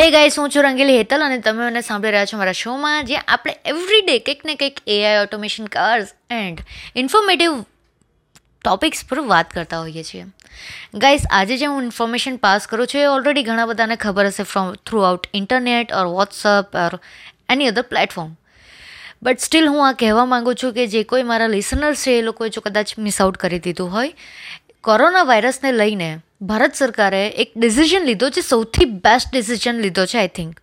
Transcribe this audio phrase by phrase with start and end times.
[0.00, 3.16] હે ગાઈસ હું છું રંગીલી હેતલ અને તમે મને સાંભળી રહ્યા છો મારા શોમાં જે
[3.16, 6.58] આપણે એવરી ડે કંઈક ને કંઈક AI automation cars and
[6.96, 7.62] informative
[8.64, 10.24] topics પર વાત કરતા હોઈએ છીએ.
[10.94, 14.72] ગાઈસ આજે જે હું ઇન્ફોર્મેશન પાસ કરું છું, એ ઓલરેડી ઘણા બધાને ખબર હશે from
[15.00, 17.00] throughout internet or WhatsApp or
[17.48, 18.36] any other platform
[19.22, 22.48] but still હું આ કહેવા માગું છું કે જે કોઈ મારા લિસનર્સ છે, એ લોકોએ
[22.48, 24.14] જો કદાચ મિસ આઉટ કરી દીધું હોય
[24.84, 30.28] કોરોના વાયરસને લઈને ભારત સરકારે એક ડિસિઝન લીધો જે સૌથી બેસ્ટ ડિસિઝન લીધો છે આઈ
[30.28, 30.60] થિંક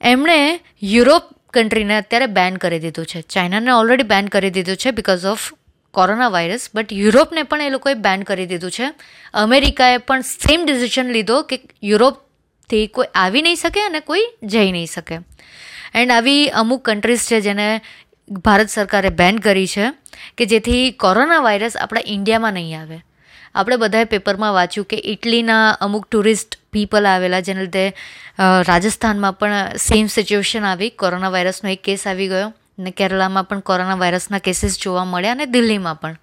[0.00, 1.22] એમણે યુરોપ
[1.54, 3.20] કન્ટ્રીને અત્યારે બેન કરી દીધું છે.
[3.20, 5.52] ચાઇનાને ઓલરેડી બેન કરી દીધું છે because of
[5.90, 8.92] corona virus but યુરોપને પણ એ લોકોએ બેન કરી દીધું છે.
[9.34, 14.86] અમેરિકાએ પણ સેમ ડિસિઝન લીધો કે યુરોપથી કોઈ આવી નહીં શકે અને કોઈ જઈ નહીં
[14.86, 15.18] શકે.
[15.94, 17.80] એન્ડ આવી અમુક કન્ટ્રીઝ છે જેને
[18.30, 19.90] ભારત સરકારે બેન કરી છે
[20.36, 22.98] કે જેથી કોરોના વાયરસ આપણા ઇન્ડિયામાં નહીં આવે.
[23.54, 27.84] આપણે બધાએ પેપરમાં વાંચ્યું કે ઇટલીના અમુક ટુરિસ્ટ પીપલ આવેલા જેને લીધે
[28.70, 32.50] રાજસ્થાનમાં પણ સેમ સિચ્યુએશન આવી, કોરોના વાયરસનો એક કેસ આવી ગયો.
[32.78, 36.16] ને કેરળામાં પણ કોરોના વાયરસના કેસીસ જોવા મળ્યા અને દિલ્હીમાં પણ.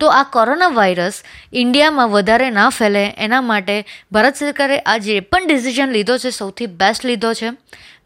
[0.00, 1.22] તો આ કોરોના વાયરસ
[1.52, 6.66] ઇન્ડિયામાં વધારે ના ફેલે એના માટે ભારત સરકારે આ જે પણ ડિસિઝન લીધો છે, સૌથી
[6.66, 7.50] બેસ્ટ લીધો છે.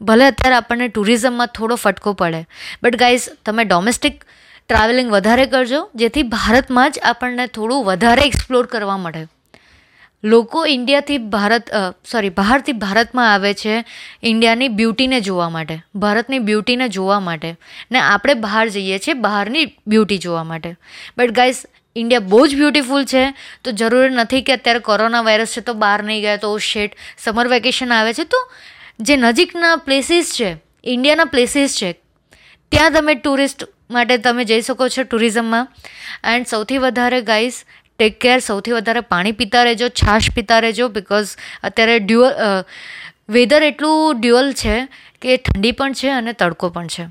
[0.00, 2.47] ભલે અત્યારે આપણને ટુરિઝમમાં થોડો ફટકો પડે.
[2.83, 4.24] બટ ગાઈઝ તમે ડોમેસ્ટિક
[4.69, 9.27] ટ્રાવેલિંગ વધારે કરજો, જેથી ભારતમાં જ આપણને થોડું વધારે એક્સપ્લોર કરવા મળે.
[10.25, 11.72] લોકો ઇન્ડિયાથી ભારત
[12.11, 13.75] સોરી બહારથી ભારતમાં આવે છે
[14.23, 17.50] ઇન્ડિયાની બ્યુટીને જોવા માટે, ભારતની બ્યુટીને જોવા માટે.
[17.92, 20.70] ને આપણે બહાર જઈએ છીએ બહારની બ્યુટી જોવા માટે.
[21.19, 21.61] બટ ગાઈઝ
[21.97, 23.23] ઇન્ડિયા બહુ જ બ્યુટીફુલ છે,
[23.64, 27.47] તો જરૂરી નથી કે અત્યારે કોરોના વાયરસ છે તો બહાર નહીં ગયા તો શેટ, સમર
[27.55, 28.25] વેકેશન આવે છે.
[28.27, 28.41] તો
[29.01, 30.51] જે નજીકના પ્લેસીસ છે,
[30.95, 31.95] ઇન્ડિયાના પ્લેસીસ છે,
[32.73, 35.67] ત્યાં તમે ટુરિસ્ટ માટે તમે જઈ શકો છો ટુરિઝમમાં.
[36.33, 37.64] એન્ડ સૌથી વધારે ગાઈસ
[37.98, 42.33] ટેક કેર સૌથી વધારે પાણી પીતા રહેજો, છાશ પીતા રહેજો બિકોઝ અત્યારે ડ્યુઅલ
[43.28, 44.89] વેધર એટલું ડ્યુઅલ છે
[45.22, 47.06] કે ઠંડી પણ છે અને તડકો પણ છે.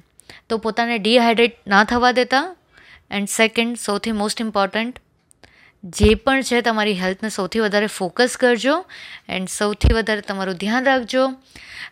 [0.50, 2.56] તો પોતાને ડિહાઇડ્રેટ ના થવા દેતા.
[3.12, 5.00] એન્ડ સેકન્ડ સૌથી મોસ્ટ ઇમ્પોર્ટન્ટ
[5.84, 8.85] જે પણ છે તમારી હેલ્થને સૌથી વધારે ફોકસ કરજો
[9.29, 11.29] એન્ડ સૌથી વધારે તમારું ધ્યાન રાખજો.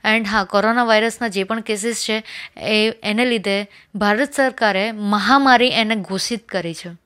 [0.04, 2.24] એન્ડ હા, કોરોના વાયરસના જે પણ કેસીસ છે,
[2.58, 7.03] એ, એને લીધે ભારત સરકારે મહામારી એને ઘોષિત કરી છે.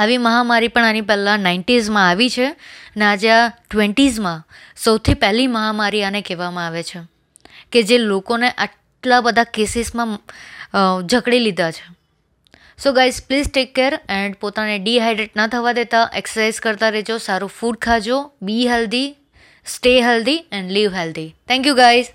[0.00, 4.44] આવી મહામારી પણ આની પહેલાં નાઇન્ટીઝમાં આવી છે અને આજે આ ટ્વેન્ટીઝમાં
[4.76, 7.00] સૌથી પહેલી મહામારી આને કહેવામાં આવે છે
[7.72, 10.18] કે જે લોકોને આટલા બધા કેસીસમાં
[11.06, 12.00] જકડી લીધા છે
[12.82, 17.48] so guys please take care and પોતાને ડિહાઇડ્રેટ ના થવા દેતા એક્સરસાઇઝ કરતા રહેજો, સારું
[17.48, 19.16] ફૂડ ખાજો be healthy
[19.66, 22.06] stay healthy and live healthy thank you guys.